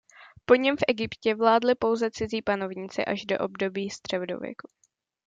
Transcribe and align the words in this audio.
Po 0.45 0.55
něm 0.55 0.77
v 0.77 0.83
Egyptě 0.87 1.35
vládli 1.35 1.75
pouze 1.75 2.11
cizí 2.11 2.41
panovníci 2.41 3.05
až 3.05 3.25
do 3.25 3.37
období 3.37 3.89
středověku. 3.89 4.69